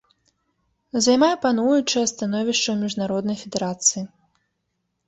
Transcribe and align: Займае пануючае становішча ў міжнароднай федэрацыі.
Займае 1.07 1.29
пануючае 1.43 2.05
становішча 2.13 2.65
ў 2.71 2.77
міжнароднай 2.87 3.37
федэрацыі. 3.45 4.03